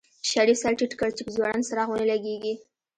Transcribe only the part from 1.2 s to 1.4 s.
په